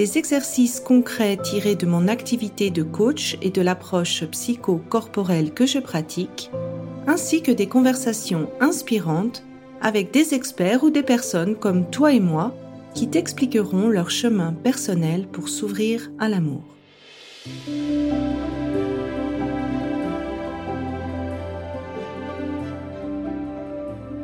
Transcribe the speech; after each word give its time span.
des 0.00 0.16
exercices 0.16 0.80
concrets 0.80 1.36
tirés 1.36 1.74
de 1.74 1.84
mon 1.84 2.08
activité 2.08 2.70
de 2.70 2.82
coach 2.82 3.36
et 3.42 3.50
de 3.50 3.60
l'approche 3.60 4.24
psycho-corporelle 4.24 5.52
que 5.52 5.66
je 5.66 5.78
pratique, 5.78 6.50
ainsi 7.06 7.42
que 7.42 7.52
des 7.52 7.66
conversations 7.66 8.48
inspirantes 8.60 9.44
avec 9.82 10.10
des 10.10 10.32
experts 10.32 10.84
ou 10.84 10.88
des 10.88 11.02
personnes 11.02 11.54
comme 11.54 11.90
toi 11.90 12.14
et 12.14 12.20
moi 12.20 12.56
qui 12.94 13.10
t'expliqueront 13.10 13.90
leur 13.90 14.10
chemin 14.10 14.54
personnel 14.54 15.26
pour 15.26 15.50
s'ouvrir 15.50 16.10
à 16.18 16.30
l'amour. 16.30 16.64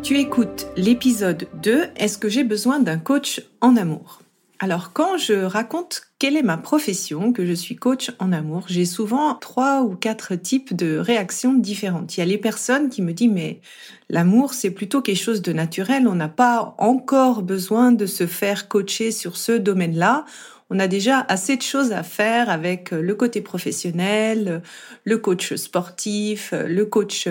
Tu 0.02 0.18
écoutes 0.18 0.68
l'épisode 0.78 1.48
2 1.62 1.88
Est-ce 1.96 2.16
que 2.16 2.30
j'ai 2.30 2.44
besoin 2.44 2.80
d'un 2.80 2.96
coach 2.96 3.42
en 3.60 3.76
amour? 3.76 4.22
Alors 4.58 4.92
quand 4.92 5.18
je 5.18 5.34
raconte 5.34 6.02
quelle 6.18 6.36
est 6.36 6.42
ma 6.42 6.56
profession, 6.56 7.32
que 7.32 7.44
je 7.44 7.52
suis 7.52 7.76
coach 7.76 8.10
en 8.18 8.32
amour, 8.32 8.64
j'ai 8.68 8.86
souvent 8.86 9.34
trois 9.34 9.82
ou 9.82 9.96
quatre 9.96 10.34
types 10.34 10.74
de 10.74 10.96
réactions 10.96 11.52
différentes. 11.52 12.16
Il 12.16 12.20
y 12.20 12.22
a 12.22 12.26
les 12.26 12.38
personnes 12.38 12.88
qui 12.88 13.02
me 13.02 13.12
disent 13.12 13.30
mais 13.32 13.60
l'amour 14.08 14.54
c'est 14.54 14.70
plutôt 14.70 15.02
quelque 15.02 15.22
chose 15.22 15.42
de 15.42 15.52
naturel, 15.52 16.08
on 16.08 16.14
n'a 16.14 16.28
pas 16.28 16.74
encore 16.78 17.42
besoin 17.42 17.92
de 17.92 18.06
se 18.06 18.26
faire 18.26 18.68
coacher 18.68 19.10
sur 19.10 19.36
ce 19.36 19.52
domaine-là. 19.52 20.24
On 20.70 20.80
a 20.80 20.88
déjà 20.88 21.24
assez 21.28 21.56
de 21.56 21.62
choses 21.62 21.92
à 21.92 22.02
faire 22.02 22.48
avec 22.48 22.90
le 22.90 23.14
côté 23.14 23.40
professionnel, 23.40 24.62
le 25.04 25.18
coach 25.18 25.54
sportif, 25.54 26.52
le 26.52 26.84
coach 26.86 27.28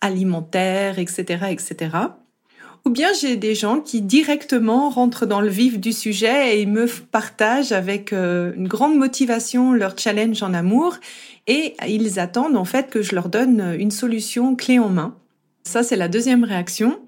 alimentaire, 0.00 0.98
etc., 0.98 1.46
etc. 1.50 1.90
Ou 2.86 2.90
bien 2.90 3.08
j'ai 3.18 3.36
des 3.36 3.54
gens 3.54 3.80
qui 3.80 4.02
directement 4.02 4.90
rentrent 4.90 5.24
dans 5.24 5.40
le 5.40 5.48
vif 5.48 5.80
du 5.80 5.92
sujet 5.92 6.60
et 6.60 6.66
me 6.66 6.86
partagent 6.86 7.72
avec 7.72 8.12
euh, 8.12 8.52
une 8.56 8.68
grande 8.68 8.96
motivation 8.96 9.72
leur 9.72 9.98
challenge 9.98 10.42
en 10.42 10.52
amour 10.52 10.98
et 11.46 11.76
ils 11.88 12.20
attendent 12.20 12.56
en 12.56 12.66
fait 12.66 12.90
que 12.90 13.00
je 13.00 13.14
leur 13.14 13.30
donne 13.30 13.74
une 13.78 13.90
solution 13.90 14.54
clé 14.54 14.78
en 14.78 14.90
main. 14.90 15.16
Ça, 15.62 15.82
c'est 15.82 15.96
la 15.96 16.08
deuxième 16.08 16.44
réaction. 16.44 17.00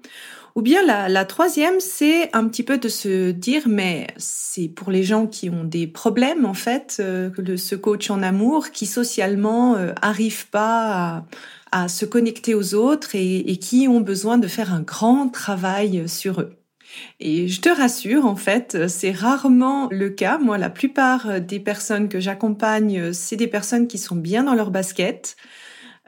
Ou 0.55 0.63
bien 0.63 0.83
la, 0.83 1.25
troisième, 1.25 1.79
c'est 1.79 2.35
un 2.35 2.47
petit 2.47 2.63
peu 2.63 2.79
de 2.79 2.89
se 2.89 3.29
dire, 3.29 3.67
mais 3.67 4.07
c'est 4.17 4.67
pour 4.67 4.89
les 4.89 5.03
gens 5.03 5.27
qui 5.27 5.51
ont 5.51 5.63
des 5.63 5.85
problèmes 5.85 6.47
en 6.47 6.55
fait, 6.55 6.97
euh, 6.99 7.29
ce 7.57 7.75
coach 7.75 8.09
en 8.09 8.23
amour, 8.23 8.71
qui 8.71 8.87
socialement 8.87 9.75
euh, 9.75 9.93
arrive 10.01 10.49
pas 10.49 11.17
à, 11.17 11.25
à 11.71 11.87
se 11.87 12.05
connecter 12.05 12.53
aux 12.53 12.73
autres 12.73 13.15
et, 13.15 13.57
qui 13.57 13.87
ont 13.87 14.01
besoin 14.01 14.37
de 14.37 14.47
faire 14.47 14.73
un 14.73 14.81
grand 14.81 15.29
travail 15.29 16.07
sur 16.07 16.41
eux. 16.41 16.53
Et 17.19 17.47
je 17.47 17.61
te 17.61 17.69
rassure, 17.69 18.25
en 18.25 18.35
fait, 18.35 18.87
c'est 18.87 19.11
rarement 19.11 19.89
le 19.91 20.09
cas. 20.09 20.37
Moi, 20.37 20.57
la 20.57 20.69
plupart 20.69 21.41
des 21.41 21.59
personnes 21.59 22.07
que 22.09 22.19
j'accompagne, 22.19 23.11
c'est 23.13 23.35
des 23.35 23.47
personnes 23.47 23.87
qui 23.87 23.97
sont 23.97 24.15
bien 24.15 24.43
dans 24.43 24.55
leur 24.55 24.71
basket, 24.71 25.35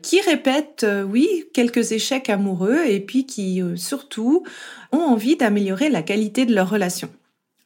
qui 0.02 0.22
répètent, 0.22 0.84
euh, 0.84 1.04
oui, 1.04 1.46
quelques 1.54 1.92
échecs 1.92 2.30
amoureux 2.30 2.80
et 2.88 3.00
puis 3.00 3.26
qui, 3.26 3.62
euh, 3.62 3.76
surtout, 3.76 4.44
ont 4.92 5.00
envie 5.00 5.36
d'améliorer 5.36 5.90
la 5.90 6.02
qualité 6.02 6.46
de 6.46 6.54
leur 6.54 6.70
relation. 6.70 7.10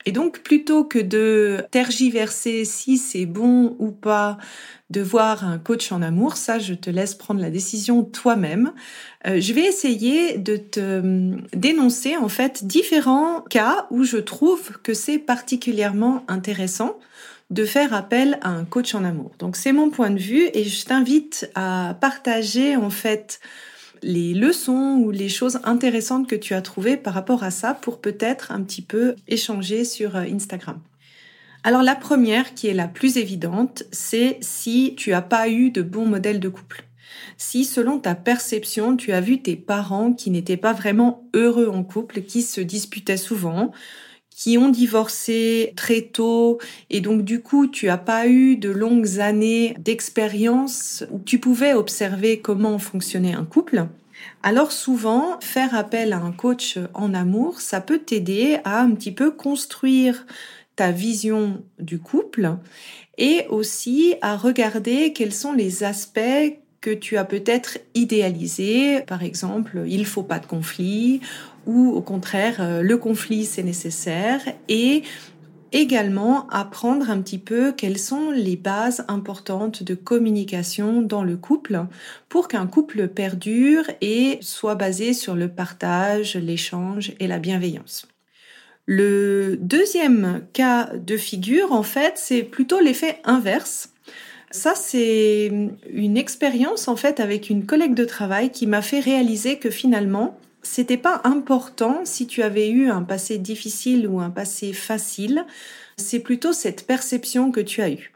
Et 0.05 0.11
donc, 0.11 0.39
plutôt 0.39 0.83
que 0.83 0.99
de 0.99 1.63
tergiverser 1.71 2.65
si 2.65 2.97
c'est 2.97 3.25
bon 3.25 3.75
ou 3.79 3.91
pas 3.91 4.37
de 4.89 5.01
voir 5.01 5.45
un 5.45 5.57
coach 5.57 5.91
en 5.91 6.01
amour, 6.01 6.37
ça, 6.37 6.59
je 6.59 6.73
te 6.73 6.89
laisse 6.89 7.15
prendre 7.15 7.41
la 7.41 7.49
décision 7.49 8.03
toi-même. 8.03 8.73
Euh, 9.25 9.39
je 9.39 9.53
vais 9.53 9.63
essayer 9.63 10.37
de 10.37 10.57
te 10.57 10.79
euh, 10.79 11.37
dénoncer, 11.53 12.17
en 12.17 12.29
fait, 12.29 12.65
différents 12.65 13.41
cas 13.49 13.87
où 13.89 14.03
je 14.03 14.17
trouve 14.17 14.77
que 14.83 14.93
c'est 14.93 15.19
particulièrement 15.19 16.23
intéressant 16.27 16.99
de 17.49 17.65
faire 17.65 17.93
appel 17.93 18.39
à 18.41 18.49
un 18.49 18.65
coach 18.65 18.95
en 18.95 19.03
amour. 19.03 19.31
Donc, 19.39 19.55
c'est 19.55 19.73
mon 19.73 19.89
point 19.89 20.09
de 20.09 20.19
vue 20.19 20.49
et 20.53 20.63
je 20.63 20.85
t'invite 20.85 21.49
à 21.55 21.95
partager, 21.99 22.75
en 22.75 22.89
fait, 22.89 23.39
les 24.03 24.33
leçons 24.33 24.99
ou 25.01 25.11
les 25.11 25.29
choses 25.29 25.59
intéressantes 25.63 26.27
que 26.27 26.35
tu 26.35 26.53
as 26.53 26.61
trouvées 26.61 26.97
par 26.97 27.13
rapport 27.13 27.43
à 27.43 27.51
ça 27.51 27.73
pour 27.73 27.99
peut-être 27.99 28.51
un 28.51 28.61
petit 28.61 28.81
peu 28.81 29.15
échanger 29.27 29.85
sur 29.85 30.15
euh, 30.15 30.23
Instagram. 30.23 30.79
Alors 31.63 31.81
la 31.81 31.95
première, 31.95 32.53
qui 32.53 32.67
est 32.67 32.73
la 32.73 32.89
plus 32.89 33.17
évidente, 33.17 33.83
c'est 33.91 34.37
si 34.41 34.95
tu 34.97 35.11
n'as 35.11 35.21
pas 35.21 35.47
eu 35.47 35.71
de 35.71 35.81
bon 35.81 36.05
modèle 36.05 36.39
de 36.39 36.49
couple. 36.49 36.83
Si 37.37 37.63
selon 37.63 37.99
ta 37.99 38.15
perception, 38.15 38.97
tu 38.97 39.13
as 39.13 39.21
vu 39.21 39.41
tes 39.41 39.55
parents 39.55 40.13
qui 40.13 40.29
n'étaient 40.29 40.57
pas 40.57 40.73
vraiment 40.73 41.29
heureux 41.33 41.69
en 41.69 41.83
couple, 41.83 42.21
qui 42.21 42.41
se 42.41 42.59
disputaient 42.59 43.17
souvent, 43.17 43.71
qui 44.35 44.57
ont 44.57 44.69
divorcé 44.69 45.73
très 45.75 46.01
tôt 46.01 46.59
et 46.89 47.01
donc 47.01 47.23
du 47.23 47.41
coup 47.41 47.67
tu 47.67 47.89
as 47.89 47.97
pas 47.97 48.27
eu 48.27 48.57
de 48.57 48.69
longues 48.69 49.19
années 49.19 49.75
d'expérience 49.79 51.03
où 51.11 51.19
tu 51.19 51.39
pouvais 51.39 51.73
observer 51.73 52.39
comment 52.39 52.79
fonctionnait 52.79 53.33
un 53.33 53.45
couple, 53.45 53.87
alors 54.41 54.71
souvent 54.71 55.39
faire 55.39 55.75
appel 55.75 56.13
à 56.13 56.17
un 56.17 56.31
coach 56.31 56.77
en 56.93 57.13
amour, 57.13 57.61
ça 57.61 57.81
peut 57.81 57.99
t'aider 57.99 58.57
à 58.63 58.81
un 58.81 58.91
petit 58.91 59.11
peu 59.11 59.31
construire 59.31 60.25
ta 60.75 60.91
vision 60.91 61.63
du 61.79 61.99
couple 61.99 62.57
et 63.17 63.45
aussi 63.49 64.15
à 64.21 64.35
regarder 64.35 65.13
quels 65.13 65.33
sont 65.33 65.53
les 65.53 65.83
aspects 65.83 66.19
que 66.81 66.93
tu 66.93 67.15
as 67.15 67.23
peut-être 67.23 67.77
idéalisés. 67.95 69.01
Par 69.01 69.23
exemple, 69.23 69.83
il 69.87 70.05
faut 70.05 70.23
pas 70.23 70.39
de 70.39 70.45
conflit 70.45 71.21
ou 71.65 71.91
au 71.91 72.01
contraire, 72.01 72.57
euh, 72.59 72.81
le 72.81 72.97
conflit 72.97 73.45
c'est 73.45 73.63
nécessaire 73.63 74.41
et 74.67 75.03
également 75.73 76.47
apprendre 76.49 77.09
un 77.09 77.19
petit 77.21 77.39
peu 77.39 77.71
quelles 77.71 77.97
sont 77.97 78.29
les 78.29 78.55
bases 78.55 79.03
importantes 79.07 79.83
de 79.83 79.95
communication 79.95 81.01
dans 81.01 81.23
le 81.23 81.35
couple 81.35 81.85
pour 82.29 82.47
qu'un 82.47 82.67
couple 82.67 83.07
perdure 83.07 83.85
et 83.99 84.37
soit 84.41 84.75
basé 84.75 85.13
sur 85.13 85.35
le 85.35 85.49
partage, 85.49 86.35
l'échange 86.35 87.13
et 87.19 87.27
la 87.27 87.39
bienveillance. 87.39 88.07
Le 88.85 89.57
deuxième 89.59 90.41
cas 90.53 90.91
de 90.93 91.17
figure, 91.17 91.71
en 91.71 91.83
fait, 91.83 92.13
c'est 92.17 92.43
plutôt 92.43 92.79
l'effet 92.79 93.19
inverse. 93.23 93.89
Ça, 94.51 94.73
c'est 94.75 95.51
une 95.89 96.17
expérience, 96.17 96.87
en 96.87 96.95
fait, 96.95 97.19
avec 97.19 97.49
une 97.49 97.65
collègue 97.65 97.95
de 97.95 98.05
travail 98.05 98.51
qui 98.51 98.67
m'a 98.67 98.81
fait 98.81 98.99
réaliser 98.99 99.57
que 99.57 99.69
finalement, 99.69 100.37
c'était 100.63 100.97
pas 100.97 101.21
important 101.25 102.01
si 102.05 102.25
tu 102.25 102.41
avais 102.41 102.69
eu 102.69 102.89
un 102.89 103.03
passé 103.03 103.37
difficile 103.37 104.07
ou 104.07 104.19
un 104.19 104.29
passé 104.29 104.73
facile. 104.73 105.45
C'est 105.97 106.19
plutôt 106.19 106.53
cette 106.53 106.87
perception 106.87 107.51
que 107.51 107.59
tu 107.59 107.81
as 107.81 107.91
eue. 107.91 108.13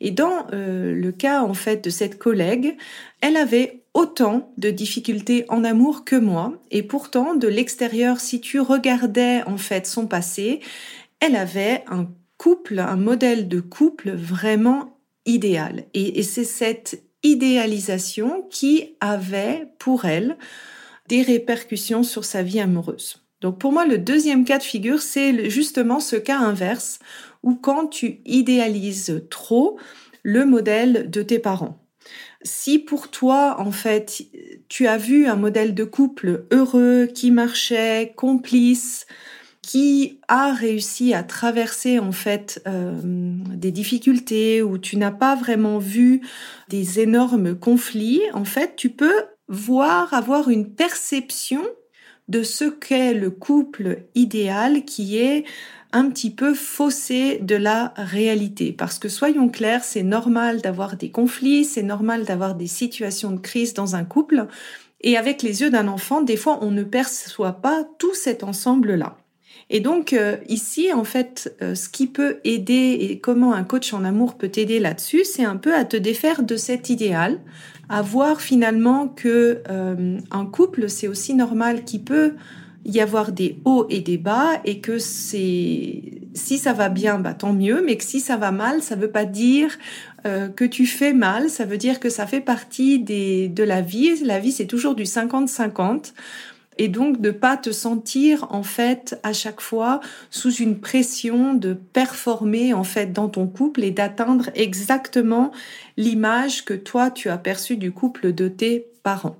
Et 0.00 0.10
dans 0.10 0.46
euh, 0.52 0.92
le 0.92 1.12
cas 1.12 1.42
en 1.42 1.54
fait 1.54 1.82
de 1.82 1.90
cette 1.90 2.18
collègue, 2.18 2.76
elle 3.22 3.36
avait 3.36 3.84
autant 3.94 4.52
de 4.58 4.70
difficultés 4.70 5.46
en 5.48 5.64
amour 5.64 6.04
que 6.04 6.16
moi 6.16 6.52
et 6.70 6.82
pourtant 6.82 7.34
de 7.34 7.48
l'extérieur 7.48 8.20
si 8.20 8.40
tu 8.40 8.60
regardais 8.60 9.42
en 9.44 9.56
fait 9.56 9.86
son 9.86 10.06
passé, 10.06 10.60
elle 11.20 11.36
avait 11.36 11.84
un 11.86 12.08
couple, 12.36 12.80
un 12.80 12.96
modèle 12.96 13.48
de 13.48 13.60
couple 13.60 14.10
vraiment 14.10 14.98
idéal 15.24 15.84
et, 15.94 16.18
et 16.18 16.22
c'est 16.22 16.44
cette 16.44 17.02
idéalisation 17.22 18.46
qui 18.50 18.96
avait 19.00 19.68
pour 19.78 20.04
elle 20.04 20.36
des 21.08 21.22
répercussions 21.22 22.02
sur 22.02 22.24
sa 22.24 22.42
vie 22.42 22.60
amoureuse. 22.60 23.24
Donc 23.40 23.58
pour 23.58 23.72
moi, 23.72 23.84
le 23.84 23.98
deuxième 23.98 24.44
cas 24.44 24.58
de 24.58 24.62
figure, 24.62 25.02
c'est 25.02 25.50
justement 25.50 26.00
ce 26.00 26.16
cas 26.16 26.38
inverse 26.38 26.98
où 27.42 27.54
quand 27.54 27.88
tu 27.88 28.20
idéalises 28.24 29.24
trop 29.30 29.78
le 30.22 30.46
modèle 30.46 31.10
de 31.10 31.22
tes 31.22 31.38
parents. 31.38 31.78
Si 32.42 32.78
pour 32.78 33.10
toi, 33.10 33.56
en 33.58 33.70
fait, 33.70 34.22
tu 34.68 34.86
as 34.86 34.96
vu 34.96 35.26
un 35.26 35.36
modèle 35.36 35.74
de 35.74 35.84
couple 35.84 36.46
heureux, 36.50 37.06
qui 37.06 37.30
marchait, 37.30 38.12
complice, 38.16 39.06
qui 39.62 40.20
a 40.28 40.52
réussi 40.52 41.14
à 41.14 41.22
traverser 41.22 41.98
en 41.98 42.12
fait 42.12 42.62
euh, 42.66 42.92
des 43.02 43.72
difficultés 43.72 44.62
où 44.62 44.76
tu 44.76 44.98
n'as 44.98 45.10
pas 45.10 45.36
vraiment 45.36 45.78
vu 45.78 46.20
des 46.68 47.00
énormes 47.00 47.54
conflits, 47.54 48.20
en 48.34 48.44
fait, 48.44 48.76
tu 48.76 48.90
peux 48.90 49.24
voir, 49.48 50.12
avoir 50.14 50.48
une 50.48 50.74
perception 50.74 51.62
de 52.28 52.42
ce 52.42 52.64
qu'est 52.64 53.14
le 53.14 53.30
couple 53.30 54.04
idéal 54.14 54.84
qui 54.84 55.18
est 55.18 55.44
un 55.92 56.08
petit 56.08 56.30
peu 56.30 56.54
faussée 56.54 57.38
de 57.38 57.54
la 57.54 57.92
réalité. 57.96 58.72
Parce 58.72 58.98
que 58.98 59.08
soyons 59.08 59.48
clairs, 59.48 59.84
c'est 59.84 60.02
normal 60.02 60.60
d'avoir 60.60 60.96
des 60.96 61.10
conflits, 61.10 61.64
c'est 61.64 61.82
normal 61.82 62.24
d'avoir 62.24 62.54
des 62.56 62.66
situations 62.66 63.30
de 63.30 63.40
crise 63.40 63.74
dans 63.74 63.94
un 63.94 64.04
couple. 64.04 64.48
Et 65.02 65.16
avec 65.16 65.42
les 65.42 65.60
yeux 65.60 65.70
d'un 65.70 65.86
enfant, 65.86 66.22
des 66.22 66.36
fois, 66.36 66.58
on 66.62 66.70
ne 66.70 66.82
perçoit 66.82 67.60
pas 67.60 67.84
tout 67.98 68.14
cet 68.14 68.42
ensemble-là. 68.42 69.16
Et 69.70 69.80
donc 69.80 70.12
euh, 70.12 70.36
ici, 70.48 70.92
en 70.92 71.04
fait, 71.04 71.54
euh, 71.62 71.74
ce 71.74 71.88
qui 71.88 72.06
peut 72.06 72.38
aider 72.44 72.98
et 73.00 73.18
comment 73.18 73.54
un 73.54 73.64
coach 73.64 73.92
en 73.92 74.04
amour 74.04 74.34
peut 74.34 74.48
t'aider 74.48 74.78
là-dessus, 74.78 75.24
c'est 75.24 75.44
un 75.44 75.56
peu 75.56 75.74
à 75.74 75.84
te 75.84 75.96
défaire 75.96 76.42
de 76.42 76.56
cet 76.56 76.90
idéal, 76.90 77.40
à 77.88 78.02
voir 78.02 78.40
finalement 78.40 79.08
que 79.08 79.62
euh, 79.70 80.18
un 80.30 80.46
couple, 80.46 80.88
c'est 80.88 81.08
aussi 81.08 81.34
normal 81.34 81.84
qu'il 81.84 82.04
peut 82.04 82.34
y 82.84 83.00
avoir 83.00 83.32
des 83.32 83.56
hauts 83.64 83.86
et 83.88 84.00
des 84.00 84.18
bas 84.18 84.60
et 84.66 84.80
que 84.80 84.98
c'est 84.98 86.02
si 86.34 86.58
ça 86.58 86.74
va 86.74 86.90
bien, 86.90 87.18
bah 87.18 87.32
tant 87.32 87.54
mieux, 87.54 87.82
mais 87.82 87.96
que 87.96 88.04
si 88.04 88.20
ça 88.20 88.36
va 88.36 88.50
mal, 88.50 88.82
ça 88.82 88.96
veut 88.96 89.10
pas 89.10 89.24
dire 89.24 89.78
que 90.56 90.64
tu 90.64 90.86
fais 90.86 91.12
mal, 91.12 91.50
ça 91.50 91.66
veut 91.66 91.76
dire 91.76 92.00
que 92.00 92.08
ça 92.08 92.26
fait 92.26 92.40
partie 92.40 92.98
des, 92.98 93.48
de 93.48 93.62
la 93.62 93.82
vie. 93.82 94.24
La 94.24 94.38
vie, 94.38 94.52
c'est 94.52 94.66
toujours 94.66 94.94
du 94.94 95.02
50-50 95.04 96.12
et 96.78 96.88
donc 96.88 97.20
de 97.20 97.30
pas 97.30 97.56
te 97.56 97.70
sentir 97.70 98.46
en 98.50 98.62
fait 98.62 99.18
à 99.22 99.32
chaque 99.32 99.60
fois 99.60 100.00
sous 100.30 100.54
une 100.54 100.80
pression 100.80 101.54
de 101.54 101.74
performer 101.74 102.74
en 102.74 102.84
fait 102.84 103.12
dans 103.12 103.28
ton 103.28 103.46
couple 103.46 103.84
et 103.84 103.90
d'atteindre 103.90 104.50
exactement 104.54 105.52
l'image 105.96 106.64
que 106.64 106.74
toi 106.74 107.10
tu 107.10 107.28
as 107.28 107.38
perçue 107.38 107.76
du 107.76 107.92
couple 107.92 108.32
de 108.32 108.48
tes 108.48 108.86
parents. 109.02 109.36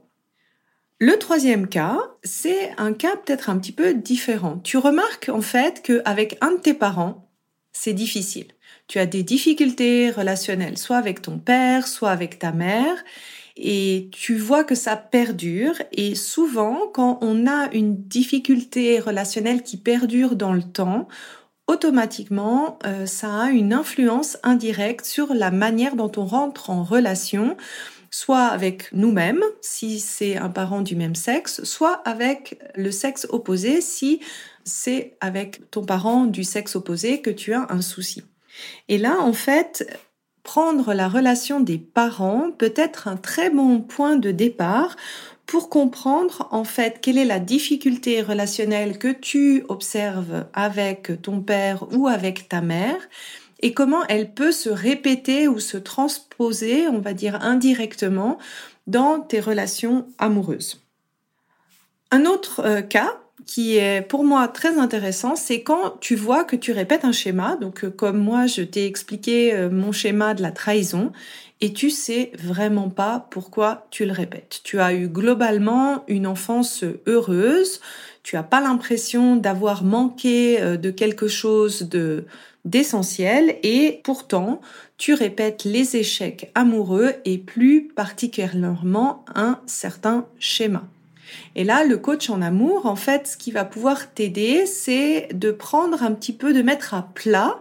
Le 1.01 1.19
troisième 1.19 1.67
cas, 1.67 1.99
c'est 2.23 2.73
un 2.79 2.93
cas 2.93 3.17
peut-être 3.17 3.51
un 3.51 3.59
petit 3.59 3.73
peu 3.73 3.95
différent. 3.95 4.61
Tu 4.63 4.79
remarques 4.79 5.29
en 5.29 5.41
fait 5.41 5.83
qu'avec 5.83 6.39
un 6.41 6.53
de 6.53 6.61
tes 6.61 6.75
parents, 6.75 7.29
c'est 7.73 7.93
difficile. 7.93 8.47
Tu 8.87 8.99
as 8.99 9.07
des 9.07 9.23
difficultés 9.23 10.11
relationnelles, 10.11 10.79
soit 10.79 10.97
avec 10.97 11.21
ton 11.21 11.39
père, 11.39 11.89
soit 11.89 12.11
avec 12.11 12.39
ta 12.39 12.53
mère, 12.53 13.03
et 13.57 14.09
tu 14.13 14.37
vois 14.37 14.65
que 14.65 14.75
ça 14.75 14.97
perdure 14.97 15.75
et 15.93 16.15
souvent 16.15 16.89
quand 16.93 17.19
on 17.21 17.47
a 17.47 17.73
une 17.73 17.97
difficulté 17.97 18.99
relationnelle 18.99 19.63
qui 19.63 19.77
perdure 19.77 20.35
dans 20.35 20.53
le 20.53 20.63
temps, 20.63 21.09
automatiquement 21.67 22.79
euh, 22.85 23.07
ça 23.07 23.43
a 23.43 23.51
une 23.51 23.73
influence 23.73 24.39
indirecte 24.43 25.07
sur 25.07 25.35
la 25.35 25.51
manière 25.51 25.97
dont 25.97 26.13
on 26.17 26.27
rentre 26.27 26.71
en 26.71 26.83
relation 26.83 27.57
soit 28.11 28.47
avec 28.47 28.93
nous-mêmes 28.93 29.43
si 29.61 29.99
c'est 29.99 30.37
un 30.37 30.49
parent 30.49 30.83
du 30.83 30.95
même 30.95 31.17
sexe, 31.17 31.65
soit 31.65 32.01
avec 32.05 32.61
le 32.77 32.93
sexe 32.93 33.27
opposé 33.31 33.81
si 33.81 34.21
c'est 34.65 35.17
avec 35.21 35.69
ton 35.71 35.85
parent 35.85 36.25
du 36.25 36.45
sexe 36.45 36.77
opposé 36.77 37.21
que 37.21 37.31
tu 37.31 37.53
as 37.55 37.67
un 37.71 37.83
souci. 37.83 38.23
Et 38.89 38.99
là, 38.99 39.21
en 39.21 39.33
fait, 39.33 39.99
prendre 40.45 40.95
la 40.95 41.09
relation 41.09 41.59
des 41.59 41.79
parents 41.79 42.53
peut 42.57 42.75
être 42.77 43.09
un 43.09 43.17
très 43.17 43.51
bon 43.51 43.81
point 43.81 44.17
de 44.17 44.31
départ 44.31 44.95
pour 45.47 45.69
comprendre 45.69 46.49
en 46.53 46.65
fait 46.65 47.01
quelle 47.01 47.19
est 47.19 47.25
la 47.25 47.41
difficulté 47.41 48.23
relationnelle 48.23 48.99
que 48.99 49.09
tu 49.13 49.65
observes 49.69 50.47
avec 50.53 51.21
ton 51.23 51.41
père 51.41 51.87
ou 51.93 52.07
avec 52.07 52.49
ta 52.49 52.61
mère 52.61 53.01
et 53.61 53.73
comment 53.73 54.05
elle 54.09 54.33
peut 54.33 54.53
se 54.53 54.69
répéter 54.69 55.49
ou 55.49 55.59
se 55.59 55.79
transposer, 55.79 56.87
on 56.89 57.01
va 57.01 57.15
dire 57.15 57.43
indirectement, 57.43 58.39
dans 58.87 59.21
tes 59.21 59.41
relations 59.41 60.07
amoureuses. 60.19 60.83
Un 62.11 62.27
autre 62.27 62.61
euh, 62.61 62.83
cas 62.83 63.19
qui 63.47 63.77
est 63.77 64.03
pour 64.03 64.25
moi 64.25 64.49
très 64.49 64.79
intéressant, 64.79 65.37
c'est 65.37 65.63
quand 65.63 65.97
tu 66.01 66.17
vois 66.17 66.45
que 66.45 66.57
tu 66.57 66.73
répètes 66.73 67.05
un 67.05 67.13
schéma, 67.13 67.57
donc 67.61 67.85
euh, 67.85 67.91
comme 67.91 68.19
moi 68.19 68.47
je 68.47 68.63
t'ai 68.63 68.87
expliqué 68.87 69.55
euh, 69.55 69.71
mon 69.71 69.93
schéma 69.93 70.35
de 70.35 70.43
la 70.43 70.51
trahison, 70.51 71.13
et 71.61 71.73
tu 71.73 71.91
sais 71.91 72.33
vraiment 72.39 72.91
pas 72.91 73.27
pourquoi 73.31 73.87
tu 73.91 74.05
le 74.07 74.13
répètes. 74.13 74.61
Tu 74.65 74.81
as 74.81 74.95
eu 74.95 75.09
globalement 75.09 76.05
une 76.09 76.27
enfance 76.27 76.85
heureuse, 77.07 77.81
tu 78.23 78.37
as 78.37 78.43
pas 78.43 78.61
l'impression 78.61 79.37
d'avoir 79.37 79.85
manqué 79.85 80.61
euh, 80.61 80.77
de 80.77 80.91
quelque 80.91 81.29
chose 81.29 81.83
de 81.83 82.25
d'essentiel 82.65 83.57
et 83.63 84.01
pourtant 84.05 84.63
tu 84.97 85.13
répètes 85.13 85.65
les 85.65 85.97
échecs 85.97 86.51
amoureux 86.55 87.13
et 87.27 87.37
plus 87.37 87.89
particulièrement 87.89 89.23
un 89.35 89.61
certain 89.67 90.27
schéma. 90.39 90.89
Et 91.55 91.65
là, 91.65 91.85
le 91.85 91.97
coach 91.97 92.31
en 92.31 92.43
amour, 92.43 92.87
en 92.87 92.97
fait, 92.97 93.27
ce 93.27 93.37
qui 93.37 93.51
va 93.51 93.65
pouvoir 93.65 94.13
t'aider, 94.13 94.67
c'est 94.67 95.29
de 95.33 95.51
prendre 95.51 96.03
un 96.03 96.13
petit 96.13 96.33
peu, 96.33 96.53
de 96.53 96.63
mettre 96.63 96.95
à 96.95 97.11
plat 97.15 97.61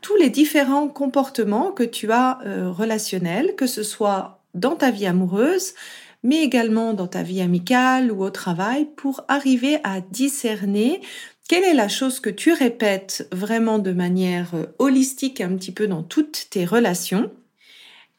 tous 0.00 0.16
les 0.16 0.30
différents 0.30 0.88
comportements 0.88 1.72
que 1.72 1.82
tu 1.82 2.10
as 2.12 2.38
euh, 2.46 2.70
relationnels, 2.70 3.54
que 3.56 3.66
ce 3.66 3.82
soit 3.82 4.40
dans 4.54 4.76
ta 4.76 4.90
vie 4.90 5.06
amoureuse, 5.06 5.74
mais 6.22 6.42
également 6.42 6.92
dans 6.92 7.06
ta 7.06 7.22
vie 7.22 7.40
amicale 7.40 8.10
ou 8.12 8.22
au 8.22 8.30
travail, 8.30 8.88
pour 8.96 9.24
arriver 9.28 9.78
à 9.84 10.00
discerner 10.00 11.00
quelle 11.48 11.64
est 11.64 11.74
la 11.74 11.88
chose 11.88 12.20
que 12.20 12.30
tu 12.30 12.52
répètes 12.52 13.28
vraiment 13.32 13.78
de 13.78 13.92
manière 13.92 14.54
euh, 14.54 14.66
holistique 14.78 15.40
un 15.40 15.56
petit 15.56 15.72
peu 15.72 15.86
dans 15.86 16.02
toutes 16.02 16.46
tes 16.50 16.64
relations 16.64 17.30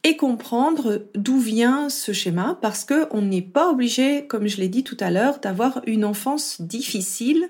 et 0.03 0.18
comprendre 0.18 1.06
d'où 1.15 1.39
vient 1.39 1.89
ce 1.89 2.12
schéma 2.12 2.57
parce 2.62 2.83
que 2.86 3.07
on 3.12 3.21
n'est 3.21 3.42
pas 3.42 3.69
obligé, 3.69 4.25
comme 4.27 4.48
je 4.48 4.57
l'ai 4.57 4.69
dit 4.69 4.83
tout 4.83 4.98
à 5.00 5.12
l'heure, 5.12 5.39
d'avoir 5.39 5.81
une 5.86 6.06
enfance 6.06 6.62
difficile 6.62 7.50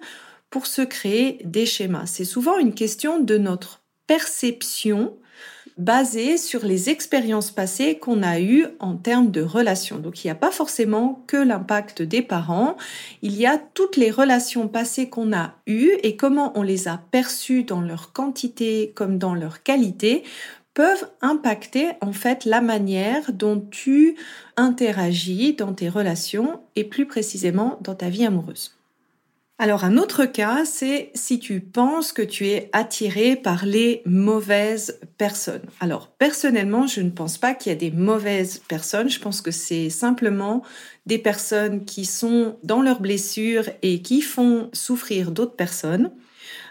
pour 0.49 0.67
se 0.67 0.81
créer 0.81 1.39
des 1.45 1.65
schémas. 1.65 2.05
C'est 2.05 2.25
souvent 2.25 2.57
une 2.57 2.73
question 2.73 3.19
de 3.19 3.37
notre 3.37 3.81
perception 4.05 5.13
basée 5.77 6.37
sur 6.37 6.65
les 6.65 6.89
expériences 6.89 7.49
passées 7.49 7.97
qu'on 7.97 8.21
a 8.23 8.39
eues 8.39 8.67
en 8.79 8.95
termes 8.97 9.31
de 9.31 9.41
relations. 9.41 9.97
Donc 9.97 10.23
il 10.23 10.27
n'y 10.27 10.31
a 10.31 10.35
pas 10.35 10.51
forcément 10.51 11.23
que 11.27 11.37
l'impact 11.37 12.01
des 12.01 12.21
parents, 12.21 12.75
il 13.21 13.35
y 13.35 13.45
a 13.45 13.57
toutes 13.57 13.95
les 13.95 14.11
relations 14.11 14.67
passées 14.67 15.09
qu'on 15.09 15.33
a 15.33 15.55
eues 15.67 15.91
et 16.03 16.17
comment 16.17 16.51
on 16.55 16.61
les 16.61 16.87
a 16.87 17.01
perçues 17.11 17.63
dans 17.63 17.81
leur 17.81 18.11
quantité 18.11 18.91
comme 18.93 19.17
dans 19.17 19.33
leur 19.33 19.63
qualité 19.63 20.23
peuvent 20.81 21.11
impacter 21.21 21.91
en 22.01 22.11
fait 22.11 22.43
la 22.43 22.59
manière 22.59 23.33
dont 23.33 23.63
tu 23.69 24.15
interagis 24.57 25.53
dans 25.53 25.73
tes 25.73 25.89
relations 25.89 26.59
et 26.75 26.83
plus 26.83 27.05
précisément 27.05 27.77
dans 27.81 27.93
ta 27.93 28.09
vie 28.09 28.25
amoureuse. 28.25 28.75
Alors 29.59 29.83
un 29.83 29.99
autre 29.99 30.25
cas, 30.25 30.65
c'est 30.65 31.11
si 31.13 31.37
tu 31.37 31.59
penses 31.59 32.13
que 32.13 32.23
tu 32.23 32.47
es 32.47 32.71
attiré 32.73 33.35
par 33.35 33.63
les 33.63 34.01
mauvaises 34.07 34.99
personnes. 35.19 35.61
Alors 35.79 36.07
personnellement, 36.07 36.87
je 36.87 37.01
ne 37.01 37.11
pense 37.11 37.37
pas 37.37 37.53
qu'il 37.53 37.71
y 37.71 37.75
a 37.75 37.77
des 37.77 37.91
mauvaises 37.91 38.57
personnes, 38.67 39.07
je 39.07 39.19
pense 39.19 39.41
que 39.41 39.51
c'est 39.51 39.91
simplement 39.91 40.63
des 41.05 41.17
personnes 41.17 41.85
qui 41.85 42.05
sont 42.05 42.57
dans 42.63 42.81
leurs 42.81 43.01
blessures 43.01 43.69
et 43.81 44.01
qui 44.01 44.21
font 44.21 44.69
souffrir 44.73 45.31
d'autres 45.31 45.55
personnes. 45.55 46.11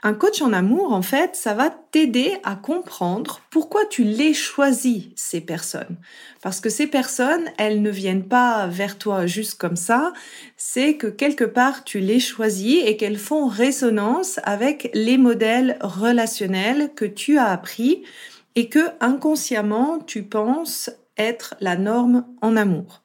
Un 0.02 0.14
coach 0.14 0.40
en 0.40 0.52
amour, 0.52 0.93
en 0.93 1.02
fait, 1.02 1.37
ça 1.37 1.52
va 1.52 1.71
t'aider 1.71 2.38
à 2.43 2.54
comprendre 2.54 3.40
pourquoi 3.50 3.85
tu 3.85 4.02
les 4.02 4.33
choisis, 4.33 5.04
ces 5.14 5.40
personnes. 5.40 5.97
Parce 6.43 6.61
que 6.61 6.71
ces 6.71 6.87
personnes, 6.87 7.45
elles 7.59 7.83
ne 7.83 7.90
viennent 7.90 8.26
pas 8.26 8.66
vers 8.66 8.97
toi 8.97 9.26
juste 9.26 9.59
comme 9.59 9.76
ça, 9.76 10.12
c'est 10.57 10.95
que 10.95 11.07
quelque 11.07 11.45
part 11.45 11.85
tu 11.85 12.00
les 12.00 12.21
choisis 12.21 12.83
et 12.85 12.97
qu'elles 12.97 13.19
font 13.19 13.47
résonance 13.47 14.40
avec 14.45 14.90
les 14.95 15.19
modèles 15.19 15.76
relationnels 15.83 16.93
que 16.95 17.04
tu 17.04 17.37
as 17.37 17.49
appris 17.49 18.02
et 18.54 18.69
que 18.69 18.81
inconsciemment 19.00 19.99
tu 19.99 20.23
penses 20.23 20.90
être 21.19 21.54
la 21.61 21.76
norme 21.76 22.25
en 22.40 22.57
amour. 22.57 23.02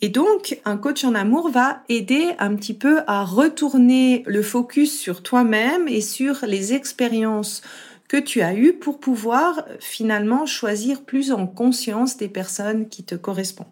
Et 0.00 0.08
donc, 0.08 0.60
un 0.64 0.76
coach 0.76 1.04
en 1.04 1.14
amour 1.14 1.50
va 1.50 1.82
aider 1.88 2.28
un 2.38 2.54
petit 2.54 2.74
peu 2.74 3.00
à 3.08 3.24
retourner 3.24 4.22
le 4.26 4.42
focus 4.42 4.98
sur 4.98 5.22
toi-même 5.22 5.88
et 5.88 6.00
sur 6.00 6.46
les 6.46 6.72
expériences 6.72 7.62
que 8.06 8.16
tu 8.16 8.40
as 8.40 8.54
eues 8.54 8.72
pour 8.72 9.00
pouvoir 9.00 9.64
finalement 9.80 10.46
choisir 10.46 11.02
plus 11.02 11.32
en 11.32 11.46
conscience 11.46 12.16
des 12.16 12.28
personnes 12.28 12.88
qui 12.88 13.02
te 13.02 13.16
correspondent. 13.16 13.66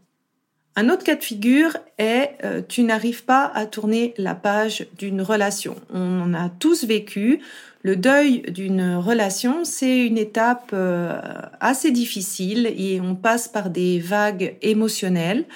Un 0.78 0.90
autre 0.90 1.04
cas 1.04 1.16
de 1.16 1.24
figure 1.24 1.78
est 1.96 2.32
euh, 2.44 2.60
tu 2.66 2.82
n'arrives 2.82 3.24
pas 3.24 3.50
à 3.54 3.64
tourner 3.64 4.12
la 4.18 4.34
page 4.34 4.86
d'une 4.98 5.22
relation. 5.22 5.74
On 5.90 6.34
a 6.34 6.50
tous 6.50 6.84
vécu. 6.84 7.40
Le 7.80 7.96
deuil 7.96 8.42
d'une 8.42 8.96
relation, 8.96 9.64
c'est 9.64 10.04
une 10.04 10.18
étape 10.18 10.72
euh, 10.74 11.18
assez 11.60 11.92
difficile 11.92 12.66
et 12.76 13.00
on 13.00 13.14
passe 13.14 13.48
par 13.48 13.70
des 13.70 14.00
vagues 14.00 14.56
émotionnelles. 14.60 15.46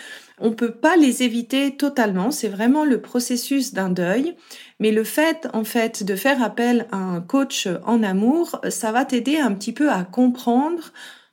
On 0.41 0.53
peut 0.53 0.73
pas 0.73 0.97
les 0.97 1.23
éviter 1.23 1.77
totalement, 1.77 2.31
c'est 2.31 2.49
vraiment 2.49 2.85
le 2.85 3.03
processus 3.03 3.75
d'un 3.75 3.91
deuil, 3.91 4.35
mais 4.79 4.91
le 4.91 5.05
fait 5.05 5.47
en 5.53 5.65
fait 5.65 6.03
de 6.03 6.17
faire 6.17 6.43
appel 6.43 6.87
à 6.93 6.97
un 6.97 7.21
coach 7.21 7.69
en 7.85 8.03
amour, 8.03 8.59
ça 8.71 8.91
va 8.91 9.05
t'aider 9.05 9.39
un 9.39 9.53
petit 9.53 9.73
peu 9.73 9.91
à 9.91 10.03
comprendre 10.03 10.93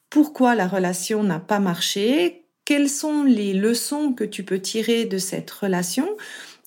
pourquoi 0.10 0.56
la 0.56 0.68
relation 0.68 1.24
n'a 1.24 1.40
pas 1.40 1.60
marché, 1.60 2.44
quelles 2.66 2.90
sont 2.90 3.24
les 3.24 3.54
leçons 3.54 4.12
que 4.12 4.26
tu 4.26 4.44
peux 4.44 4.60
tirer 4.60 5.06
de 5.06 5.18
cette 5.18 5.50
relation, 5.52 6.10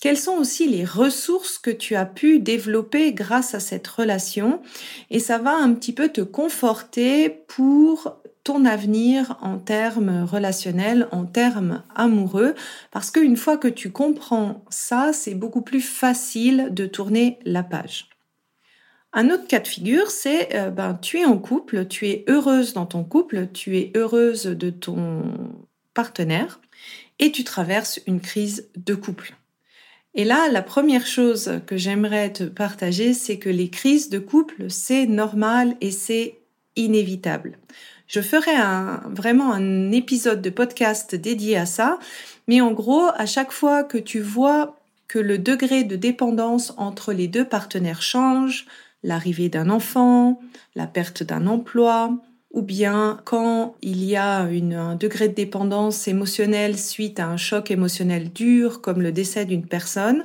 quelles 0.00 0.18
sont 0.18 0.36
aussi 0.38 0.66
les 0.66 0.86
ressources 0.86 1.58
que 1.58 1.70
tu 1.70 1.94
as 1.94 2.06
pu 2.06 2.38
développer 2.38 3.12
grâce 3.12 3.54
à 3.54 3.60
cette 3.60 3.86
relation 3.86 4.62
et 5.10 5.18
ça 5.18 5.36
va 5.36 5.54
un 5.54 5.74
petit 5.74 5.92
peu 5.92 6.08
te 6.08 6.22
conforter 6.22 7.28
pour 7.28 8.19
ton 8.44 8.64
avenir 8.64 9.36
en 9.42 9.58
termes 9.58 10.24
relationnels, 10.24 11.08
en 11.12 11.26
termes 11.26 11.82
amoureux, 11.94 12.54
parce 12.90 13.10
qu'une 13.10 13.36
fois 13.36 13.58
que 13.58 13.68
tu 13.68 13.90
comprends 13.90 14.64
ça, 14.70 15.12
c'est 15.12 15.34
beaucoup 15.34 15.62
plus 15.62 15.82
facile 15.82 16.68
de 16.70 16.86
tourner 16.86 17.38
la 17.44 17.62
page. 17.62 18.08
Un 19.12 19.30
autre 19.30 19.46
cas 19.46 19.58
de 19.58 19.66
figure, 19.66 20.10
c'est 20.10 20.54
euh, 20.54 20.70
ben, 20.70 20.94
tu 20.94 21.18
es 21.18 21.24
en 21.24 21.38
couple, 21.38 21.86
tu 21.88 22.08
es 22.08 22.24
heureuse 22.28 22.74
dans 22.74 22.86
ton 22.86 23.02
couple, 23.02 23.48
tu 23.52 23.76
es 23.76 23.92
heureuse 23.96 24.44
de 24.44 24.70
ton 24.70 25.22
partenaire 25.94 26.60
et 27.18 27.32
tu 27.32 27.42
traverses 27.42 28.00
une 28.06 28.20
crise 28.20 28.68
de 28.76 28.94
couple. 28.94 29.34
Et 30.14 30.24
là, 30.24 30.48
la 30.48 30.62
première 30.62 31.06
chose 31.06 31.60
que 31.66 31.76
j'aimerais 31.76 32.32
te 32.32 32.44
partager, 32.44 33.12
c'est 33.12 33.38
que 33.38 33.48
les 33.48 33.68
crises 33.68 34.10
de 34.10 34.18
couple, 34.18 34.68
c'est 34.68 35.06
normal 35.06 35.76
et 35.80 35.92
c'est 35.92 36.39
inévitable. 36.84 37.58
Je 38.06 38.20
ferai 38.20 38.52
vraiment 39.06 39.52
un 39.52 39.92
épisode 39.92 40.42
de 40.42 40.50
podcast 40.50 41.14
dédié 41.14 41.56
à 41.56 41.66
ça, 41.66 41.98
mais 42.48 42.60
en 42.60 42.72
gros, 42.72 43.06
à 43.14 43.26
chaque 43.26 43.52
fois 43.52 43.84
que 43.84 43.98
tu 43.98 44.20
vois 44.20 44.76
que 45.06 45.18
le 45.18 45.38
degré 45.38 45.84
de 45.84 45.96
dépendance 45.96 46.72
entre 46.76 47.12
les 47.12 47.28
deux 47.28 47.44
partenaires 47.44 48.02
change, 48.02 48.66
l'arrivée 49.02 49.48
d'un 49.48 49.70
enfant, 49.70 50.40
la 50.74 50.86
perte 50.86 51.22
d'un 51.22 51.46
emploi, 51.46 52.18
ou 52.52 52.62
bien 52.62 53.20
quand 53.24 53.76
il 53.82 54.02
y 54.04 54.16
a 54.16 54.40
un 54.40 54.94
degré 54.96 55.28
de 55.28 55.34
dépendance 55.34 56.08
émotionnelle 56.08 56.76
suite 56.76 57.20
à 57.20 57.28
un 57.28 57.36
choc 57.36 57.70
émotionnel 57.70 58.32
dur 58.32 58.80
comme 58.80 59.02
le 59.02 59.12
décès 59.12 59.44
d'une 59.44 59.66
personne, 59.66 60.24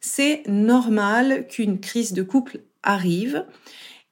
c'est 0.00 0.42
normal 0.46 1.46
qu'une 1.48 1.80
crise 1.80 2.12
de 2.12 2.22
couple 2.22 2.60
arrive. 2.82 3.44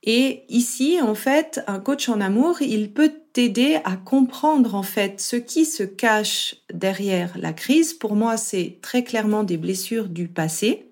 Et 0.07 0.43
ici, 0.51 0.99
en 1.01 1.15
fait, 1.15 1.63
un 1.67 1.81
coach 1.81 2.11
en 2.11 2.21
amour, 2.21 2.61
il 2.61 2.93
peut 2.93 3.13
t'aider 3.33 3.79
à 3.85 3.97
comprendre 3.97 4.75
en 4.75 4.83
fait 4.83 5.19
ce 5.19 5.37
qui 5.37 5.65
se 5.65 5.83
cache 5.83 6.57
derrière 6.73 7.33
la 7.39 7.55
crise. 7.55 7.95
Pour 7.95 8.15
moi, 8.15 8.37
c'est 8.37 8.77
très 8.83 9.03
clairement 9.03 9.45
des 9.45 9.57
blessures 9.57 10.11
du 10.11 10.29
passé 10.29 10.91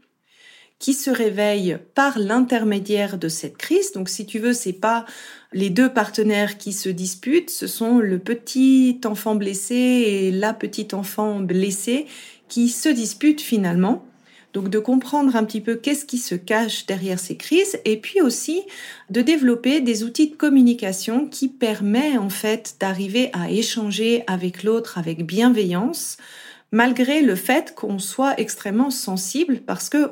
qui 0.79 0.95
se 0.95 1.11
réveillent 1.11 1.79
par 1.95 2.19
l'intermédiaire 2.19 3.19
de 3.19 3.29
cette 3.29 3.59
crise. 3.59 3.93
Donc, 3.93 4.09
si 4.09 4.25
tu 4.25 4.39
veux, 4.39 4.55
c'est 4.55 4.73
pas 4.73 5.05
les 5.53 5.69
deux 5.69 5.93
partenaires 5.93 6.57
qui 6.57 6.73
se 6.73 6.89
disputent, 6.89 7.51
ce 7.51 7.67
sont 7.67 7.99
le 7.99 8.19
petit 8.19 8.99
enfant 9.05 9.35
blessé 9.35 9.75
et 9.75 10.31
la 10.33 10.55
petite 10.55 10.95
enfant 10.95 11.39
blessée 11.39 12.07
qui 12.49 12.71
se 12.71 12.89
disputent 12.89 13.43
finalement. 13.43 14.05
Donc 14.53 14.69
de 14.69 14.79
comprendre 14.79 15.35
un 15.37 15.45
petit 15.45 15.61
peu 15.61 15.77
qu'est-ce 15.77 16.05
qui 16.05 16.19
se 16.19 16.35
cache 16.35 16.87
derrière 16.87 17.19
ces 17.19 17.37
crises 17.37 17.79
et 17.85 17.97
puis 17.97 18.21
aussi 18.21 18.63
de 19.11 19.23
développer 19.23 19.81
des 19.81 20.05
outils 20.05 20.31
de 20.31 20.37
communication 20.37 21.27
qui 21.27 21.49
permettent 21.49 22.19
en 22.19 22.29
fait 22.29 22.77
d'arriver 22.79 23.31
à 23.33 23.51
échanger 23.51 24.25
avec 24.27 24.63
l'autre 24.63 24.99
avec 24.99 25.25
bienveillance 25.25 26.19
malgré 26.71 27.21
le 27.21 27.37
fait 27.37 27.75
qu'on 27.75 27.99
soit 27.99 28.39
extrêmement 28.41 28.91
sensible 28.91 29.61
parce 29.65 29.89
que 29.89 30.11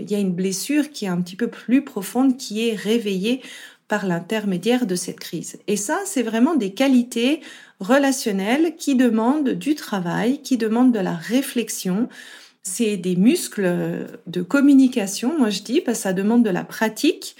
y 0.00 0.14
a 0.14 0.18
une 0.18 0.32
blessure 0.32 0.90
qui 0.90 1.04
est 1.04 1.08
un 1.08 1.20
petit 1.20 1.36
peu 1.36 1.48
plus 1.48 1.84
profonde 1.84 2.36
qui 2.36 2.68
est 2.68 2.74
réveillée 2.74 3.42
par 3.88 4.06
l'intermédiaire 4.06 4.86
de 4.86 4.94
cette 4.94 5.20
crise. 5.20 5.58
Et 5.66 5.76
ça, 5.76 5.98
c'est 6.06 6.22
vraiment 6.22 6.54
des 6.54 6.72
qualités 6.72 7.42
relationnelles 7.78 8.74
qui 8.76 8.94
demandent 8.94 9.50
du 9.50 9.74
travail, 9.74 10.40
qui 10.40 10.56
demandent 10.56 10.94
de 10.94 10.98
la 10.98 11.14
réflexion. 11.14 12.08
C'est 12.62 12.96
des 12.96 13.16
muscles 13.16 14.06
de 14.26 14.42
communication, 14.42 15.36
moi 15.38 15.50
je 15.50 15.62
dis, 15.62 15.80
parce 15.80 15.98
que 15.98 16.02
ça 16.02 16.12
demande 16.12 16.44
de 16.44 16.50
la 16.50 16.64
pratique. 16.64 17.36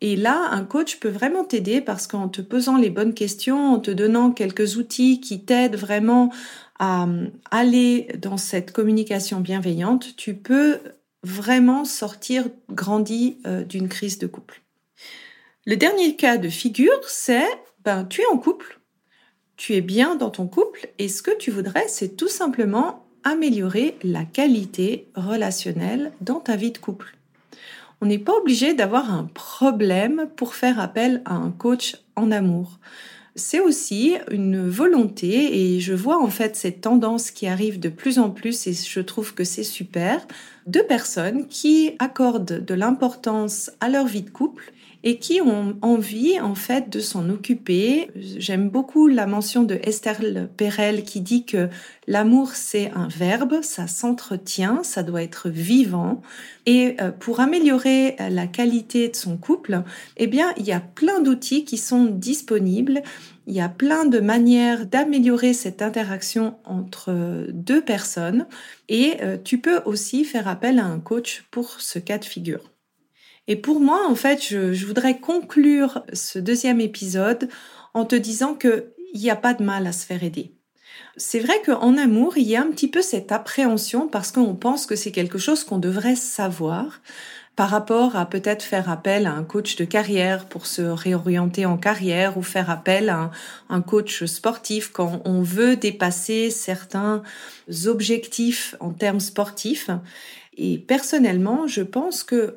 Et 0.00 0.16
là, 0.16 0.48
un 0.50 0.64
coach 0.64 0.98
peut 0.98 1.08
vraiment 1.08 1.44
t'aider 1.44 1.80
parce 1.80 2.06
qu'en 2.08 2.28
te 2.28 2.40
posant 2.40 2.76
les 2.76 2.90
bonnes 2.90 3.14
questions, 3.14 3.74
en 3.74 3.78
te 3.78 3.90
donnant 3.90 4.32
quelques 4.32 4.76
outils 4.76 5.20
qui 5.20 5.44
t'aident 5.44 5.76
vraiment 5.76 6.32
à 6.80 7.06
aller 7.52 8.08
dans 8.18 8.36
cette 8.36 8.72
communication 8.72 9.38
bienveillante, 9.38 10.16
tu 10.16 10.34
peux 10.34 10.80
vraiment 11.22 11.84
sortir 11.84 12.48
grandi 12.68 13.38
euh, 13.46 13.62
d'une 13.62 13.88
crise 13.88 14.18
de 14.18 14.26
couple. 14.26 14.62
Le 15.66 15.76
dernier 15.76 16.16
cas 16.16 16.38
de 16.38 16.48
figure, 16.48 16.98
c'est 17.06 17.46
ben, 17.84 18.04
tu 18.04 18.22
es 18.22 18.26
en 18.26 18.38
couple, 18.38 18.80
tu 19.56 19.74
es 19.74 19.80
bien 19.80 20.16
dans 20.16 20.30
ton 20.30 20.48
couple 20.48 20.88
et 20.98 21.08
ce 21.08 21.22
que 21.22 21.36
tu 21.36 21.52
voudrais, 21.52 21.86
c'est 21.86 22.16
tout 22.16 22.28
simplement 22.28 23.06
améliorer 23.24 23.96
la 24.02 24.24
qualité 24.24 25.06
relationnelle 25.14 26.12
dans 26.20 26.40
ta 26.40 26.56
vie 26.56 26.72
de 26.72 26.78
couple. 26.78 27.16
On 28.00 28.06
n'est 28.06 28.18
pas 28.18 28.34
obligé 28.34 28.74
d'avoir 28.74 29.14
un 29.14 29.30
problème 29.32 30.28
pour 30.34 30.54
faire 30.54 30.80
appel 30.80 31.22
à 31.24 31.34
un 31.34 31.50
coach 31.50 31.96
en 32.16 32.32
amour. 32.32 32.78
C'est 33.34 33.60
aussi 33.60 34.16
une 34.30 34.68
volonté 34.68 35.74
et 35.76 35.80
je 35.80 35.94
vois 35.94 36.22
en 36.22 36.28
fait 36.28 36.54
cette 36.56 36.82
tendance 36.82 37.30
qui 37.30 37.46
arrive 37.46 37.80
de 37.80 37.88
plus 37.88 38.18
en 38.18 38.28
plus 38.28 38.66
et 38.66 38.74
je 38.74 39.00
trouve 39.00 39.34
que 39.34 39.44
c'est 39.44 39.64
super 39.64 40.26
de 40.66 40.80
personnes 40.80 41.46
qui 41.46 41.92
accordent 41.98 42.64
de 42.64 42.74
l'importance 42.74 43.70
à 43.80 43.88
leur 43.88 44.06
vie 44.06 44.22
de 44.22 44.30
couple 44.30 44.72
et 45.04 45.18
qui 45.18 45.40
ont 45.40 45.76
envie 45.82 46.38
en 46.40 46.54
fait 46.54 46.90
de 46.90 47.00
s'en 47.00 47.28
occuper. 47.30 48.10
J'aime 48.16 48.68
beaucoup 48.68 49.08
la 49.08 49.26
mention 49.26 49.62
de 49.62 49.78
Esther 49.82 50.20
Perel 50.56 51.04
qui 51.04 51.20
dit 51.20 51.44
que 51.44 51.68
l'amour 52.06 52.54
c'est 52.54 52.90
un 52.94 53.08
verbe, 53.08 53.62
ça 53.62 53.86
s'entretient, 53.86 54.82
ça 54.82 55.02
doit 55.02 55.22
être 55.22 55.48
vivant 55.48 56.22
et 56.66 56.96
euh, 57.00 57.10
pour 57.10 57.40
améliorer 57.40 58.16
la 58.30 58.46
qualité 58.46 59.08
de 59.08 59.16
son 59.16 59.36
couple, 59.36 59.82
eh 60.16 60.26
bien, 60.26 60.52
il 60.56 60.64
y 60.64 60.72
a 60.72 60.80
plein 60.80 61.20
d'outils 61.20 61.64
qui 61.64 61.78
sont 61.78 62.04
disponibles. 62.04 63.02
Il 63.46 63.54
y 63.54 63.60
a 63.60 63.68
plein 63.68 64.04
de 64.04 64.20
manières 64.20 64.86
d'améliorer 64.86 65.52
cette 65.52 65.82
interaction 65.82 66.56
entre 66.64 67.46
deux 67.50 67.82
personnes 67.82 68.46
et 68.88 69.16
euh, 69.22 69.36
tu 69.42 69.58
peux 69.58 69.80
aussi 69.84 70.24
faire 70.24 70.46
appel 70.46 70.78
à 70.78 70.84
un 70.84 71.00
coach 71.00 71.44
pour 71.50 71.80
ce 71.80 71.98
cas 71.98 72.18
de 72.18 72.24
figure. 72.24 72.71
Et 73.48 73.56
pour 73.56 73.80
moi, 73.80 74.06
en 74.08 74.14
fait, 74.14 74.42
je, 74.42 74.86
voudrais 74.86 75.18
conclure 75.18 76.04
ce 76.12 76.38
deuxième 76.38 76.80
épisode 76.80 77.48
en 77.94 78.04
te 78.04 78.14
disant 78.14 78.54
qu'il 78.54 78.84
n'y 79.14 79.30
a 79.30 79.36
pas 79.36 79.54
de 79.54 79.64
mal 79.64 79.86
à 79.86 79.92
se 79.92 80.06
faire 80.06 80.22
aider. 80.22 80.54
C'est 81.16 81.40
vrai 81.40 81.60
qu'en 81.64 81.96
amour, 81.96 82.36
il 82.36 82.46
y 82.46 82.56
a 82.56 82.62
un 82.62 82.70
petit 82.70 82.88
peu 82.88 83.02
cette 83.02 83.32
appréhension 83.32 84.08
parce 84.08 84.32
qu'on 84.32 84.54
pense 84.54 84.86
que 84.86 84.96
c'est 84.96 85.10
quelque 85.10 85.38
chose 85.38 85.64
qu'on 85.64 85.78
devrait 85.78 86.16
savoir 86.16 87.00
par 87.54 87.68
rapport 87.68 88.16
à 88.16 88.24
peut-être 88.24 88.62
faire 88.62 88.88
appel 88.88 89.26
à 89.26 89.32
un 89.32 89.44
coach 89.44 89.76
de 89.76 89.84
carrière 89.84 90.46
pour 90.46 90.66
se 90.66 90.80
réorienter 90.80 91.66
en 91.66 91.76
carrière 91.76 92.38
ou 92.38 92.42
faire 92.42 92.70
appel 92.70 93.10
à 93.10 93.30
un, 93.68 93.82
coach 93.82 94.24
sportif 94.24 94.90
quand 94.90 95.20
on 95.26 95.42
veut 95.42 95.76
dépasser 95.76 96.50
certains 96.50 97.22
objectifs 97.86 98.74
en 98.80 98.90
termes 98.92 99.20
sportifs. 99.20 99.90
Et 100.56 100.78
personnellement, 100.78 101.66
je 101.66 101.82
pense 101.82 102.22
que 102.22 102.56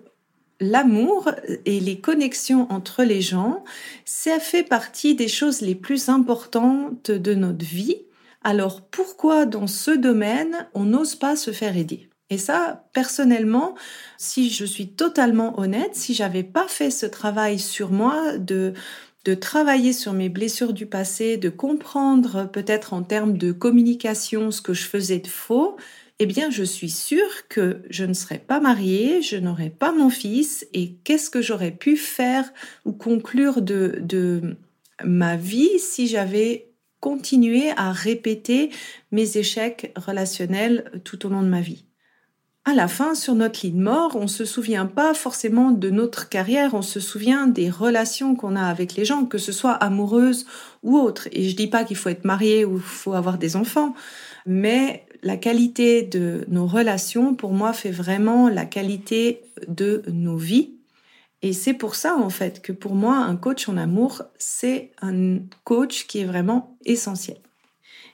l'amour 0.60 1.32
et 1.66 1.80
les 1.80 2.00
connexions 2.00 2.68
entre 2.72 3.04
les 3.04 3.22
gens, 3.22 3.64
ça 4.06 4.40
fait 4.40 4.64
partie 4.64 5.16
des 5.16 5.28
choses 5.28 5.62
les 5.62 5.76
plus 5.76 6.10
importantes 6.10 7.12
de 7.12 7.34
notre 7.34 7.66
vie. 7.66 7.98
Alors 8.44 8.82
pourquoi 8.82 9.46
dans 9.46 9.68
ce 9.68 9.92
domaine, 9.92 10.68
on 10.74 10.84
n'ose 10.84 11.16
pas 11.16 11.36
se 11.36 11.52
faire 11.52 11.78
aider? 11.78 12.10
Et 12.30 12.38
ça, 12.38 12.86
personnellement, 12.94 13.76
si 14.18 14.50
je 14.50 14.66
suis 14.66 14.90
totalement 14.90 15.60
honnête, 15.60 15.96
si 15.96 16.14
j'avais 16.14 16.44
pas 16.44 16.68
fait 16.68 16.90
ce 16.90 17.06
travail 17.06 17.60
sur 17.60 17.92
moi 17.92 18.38
de 18.38 18.74
de 19.26 19.34
travailler 19.34 19.92
sur 19.92 20.14
mes 20.14 20.30
blessures 20.30 20.72
du 20.72 20.86
passé, 20.86 21.38
de 21.38 21.50
comprendre 21.50 22.48
peut-être 22.52 22.94
en 22.94 23.02
termes 23.02 23.38
de 23.38 23.52
communication 23.52 24.52
ce 24.52 24.62
que 24.62 24.74
je 24.74 24.86
faisais 24.86 25.18
de 25.18 25.28
faux, 25.28 25.78
eh 26.20 26.26
bien, 26.26 26.50
je 26.50 26.64
suis 26.64 26.90
sûre 26.90 27.48
que 27.50 27.82
je 27.90 28.06
ne 28.06 28.14
serais 28.14 28.40
pas 28.40 28.62
mariée, 28.62 29.22
je 29.22 29.36
n'aurais 29.36 29.70
pas 29.70 29.92
mon 29.92 30.10
fils, 30.10 30.66
et 30.74 30.94
qu'est-ce 31.04 31.30
que 31.30 31.42
j'aurais 31.42 31.72
pu 31.72 31.98
faire 31.98 32.52
ou 32.86 32.94
conclure 32.94 33.62
de, 33.62 34.56
ma 35.04 35.36
vie 35.36 35.78
si 35.78 36.08
j'avais 36.08 36.72
continué 37.02 37.72
à 37.76 37.92
répéter 37.92 38.70
mes 39.12 39.38
échecs 39.38 39.92
relationnels 39.98 41.02
tout 41.04 41.26
au 41.26 41.30
long 41.30 41.42
de 41.42 41.50
ma 41.50 41.60
vie? 41.60 41.84
À 42.64 42.74
la 42.74 42.88
fin, 42.88 43.14
sur 43.14 43.36
notre 43.36 43.64
lit 43.64 43.74
de 43.74 43.82
mort, 43.82 44.16
on 44.16 44.28
se 44.28 44.46
souvient 44.46 44.88
pas 44.88 45.14
forcément 45.14 45.70
de 45.70 45.90
notre 45.90 46.30
carrière, 46.30 46.74
on 46.74 46.82
se 46.82 47.00
souvient 47.00 47.46
des 47.46 47.70
relations 47.70 48.36
qu'on 48.36 48.56
a 48.56 48.64
avec 48.64 48.96
les 48.96 49.06
gens, 49.06 49.26
que 49.26 49.38
ce 49.38 49.52
soit 49.52 49.74
amoureuses 49.74 50.48
ou 50.82 50.98
autres. 50.98 51.28
Et 51.32 51.48
je 51.48 51.56
dis 51.56 51.68
pas 51.68 51.84
qu'il 51.84 51.98
faut 51.98 52.10
être 52.10 52.26
marié 52.26 52.66
ou 52.66 52.80
faut 52.80 53.14
avoir 53.14 53.38
des 53.38 53.56
enfants, 53.56 53.94
mais 54.48 55.05
la 55.24 55.38
qualité 55.38 56.04
de 56.04 56.46
nos 56.48 56.68
relations, 56.68 57.36
pour 57.36 57.52
moi, 57.52 57.74
fait 57.74 57.92
vraiment 57.92 58.50
la 58.50 58.66
qualité 58.66 59.42
de 59.68 60.04
nos 60.08 60.38
vies. 60.38 60.72
Et 61.42 61.54
c'est 61.54 61.74
pour 61.74 61.96
ça, 61.96 62.16
en 62.18 62.30
fait, 62.30 62.62
que 62.62 62.72
pour 62.72 62.96
moi, 62.96 63.18
un 63.18 63.36
coach 63.36 63.70
en 63.70 63.78
amour, 63.78 64.24
c'est 64.38 64.92
un 65.02 65.40
coach 65.64 66.08
qui 66.08 66.20
est 66.20 66.26
vraiment 66.26 66.78
essentiel. 66.86 67.38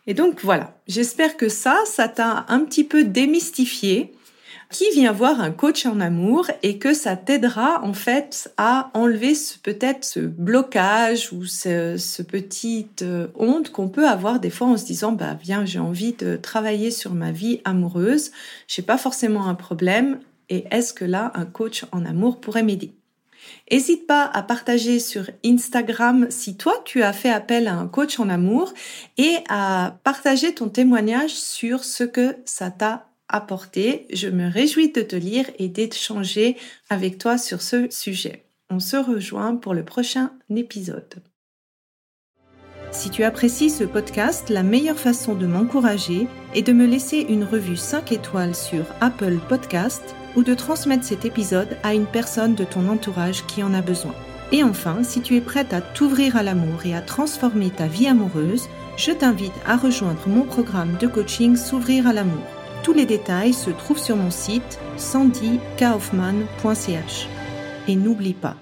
Et 0.08 0.14
donc 0.14 0.42
voilà, 0.44 0.76
j'espère 0.88 1.38
que 1.38 1.48
ça, 1.48 1.78
ça 1.86 2.08
t'a 2.08 2.46
un 2.48 2.62
petit 2.62 2.84
peu 2.84 3.04
démystifié 3.04 4.14
qui 4.72 4.90
vient 4.92 5.12
voir 5.12 5.42
un 5.42 5.52
coach 5.52 5.86
en 5.86 6.00
amour 6.00 6.48
et 6.64 6.78
que 6.78 6.94
ça 6.94 7.16
t'aidera 7.18 7.84
en 7.84 7.94
fait 7.94 8.52
à 8.58 8.90
enlever 8.94 9.34
peut-être 9.62 10.06
ce 10.06 10.22
blocage 10.22 11.32
ou 11.34 11.46
ce, 11.46 11.98
ce 11.98 12.24
petite 12.24 13.02
euh, 13.02 13.28
honte 13.36 13.72
qu'on 13.72 13.90
peut 13.90 14.08
avoir 14.08 14.40
des 14.40 14.50
fois 14.50 14.68
en 14.68 14.78
se 14.78 14.86
disant 14.86 15.12
bah 15.12 15.38
viens 15.40 15.66
j'ai 15.66 15.80
envie 15.80 16.14
de 16.14 16.38
travailler 16.38 16.90
sur 16.90 17.14
ma 17.14 17.32
vie 17.32 17.62
amoureuse, 17.66 18.32
j'ai 18.68 18.82
pas 18.82 18.98
forcément 18.98 19.48
un 19.48 19.56
problème 19.56 20.20
et 20.50 20.66
est-ce 20.72 20.94
que 20.94 21.06
là 21.06 21.32
un 21.36 21.46
coach 21.46 21.86
en 21.92 22.06
amour 22.06 22.40
pourrait 22.40 22.64
m'aider? 22.64 22.94
N'hésite 23.72 24.08
pas 24.08 24.26
à 24.26 24.44
partager 24.44 25.00
sur 25.00 25.30
Instagram 25.46 26.28
si 26.30 26.58
toi 26.58 26.74
tu 26.86 27.04
as 27.04 27.14
fait 27.14 27.30
appel 27.30 27.68
à 27.68 27.74
un 27.74 27.88
coach 27.88 28.20
en 28.20 28.30
amour 28.30 28.74
et 29.18 29.38
à 29.50 29.98
partager 30.04 30.54
ton 30.54 30.70
témoignage 30.70 31.34
sur 31.34 31.84
ce 31.84 32.04
que 32.04 32.36
ça 32.46 32.72
t'a 32.72 33.11
apporté. 33.32 34.06
Je 34.14 34.28
me 34.28 34.48
réjouis 34.48 34.92
de 34.92 35.02
te 35.02 35.16
lire 35.16 35.46
et 35.58 35.68
d'échanger 35.68 36.58
avec 36.90 37.18
toi 37.18 37.38
sur 37.38 37.62
ce 37.62 37.90
sujet. 37.90 38.44
On 38.70 38.80
se 38.80 38.98
rejoint 38.98 39.56
pour 39.56 39.74
le 39.74 39.84
prochain 39.84 40.32
épisode. 40.56 41.22
Si 42.92 43.10
tu 43.10 43.24
apprécies 43.24 43.70
ce 43.70 43.86
podcast, 43.86 44.50
la 44.50 44.64
meilleure 44.64 45.00
façon 45.00 45.34
de 45.34 45.48
m'encourager 45.48 46.28
est 46.54 46.62
de 46.62 46.74
me 46.74 46.86
laisser 46.86 47.26
une 47.30 47.46
revue 47.46 47.78
5 47.78 48.12
étoiles 48.12 48.56
sur 48.56 48.86
Apple 49.00 49.38
Podcast 49.48 50.04
ou 50.36 50.44
de 50.44 50.54
transmettre 50.54 51.06
cet 51.06 51.24
épisode 51.24 51.78
à 51.84 51.94
une 51.94 52.06
personne 52.06 52.54
de 52.54 52.66
ton 52.66 52.90
entourage 52.90 53.46
qui 53.46 53.64
en 53.64 53.74
a 53.74 53.82
besoin. 53.82 54.14
Et 54.52 54.64
enfin, 54.64 55.04
si 55.04 55.22
tu 55.22 55.38
es 55.38 55.42
prête 55.42 55.74
à 55.74 55.80
t'ouvrir 55.80 56.36
à 56.36 56.44
l'amour 56.44 56.86
et 56.86 56.94
à 56.94 57.02
transformer 57.02 57.70
ta 57.70 57.88
vie 57.88 58.08
amoureuse, 58.08 58.68
je 58.98 59.12
t'invite 59.12 59.54
à 59.66 59.78
rejoindre 59.78 60.28
mon 60.28 60.44
programme 60.44 60.98
de 61.00 61.08
coaching 61.08 61.56
S'ouvrir 61.56 62.08
à 62.08 62.14
l'amour. 62.14 62.61
Tous 62.84 62.94
les 62.94 63.06
détails 63.06 63.54
se 63.54 63.70
trouvent 63.70 64.00
sur 64.00 64.16
mon 64.16 64.32
site 64.32 64.80
sandykaufman.ch. 64.98 67.28
Et 67.88 67.96
n'oublie 67.96 68.34
pas, 68.34 68.56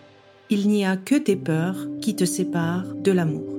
il 0.49 0.67
n'y 0.67 0.85
a 0.85 0.97
que 0.97 1.15
tes 1.15 1.35
peurs 1.35 1.88
qui 2.01 2.15
te 2.15 2.25
séparent 2.25 2.93
de 2.95 3.11
l'amour. 3.11 3.58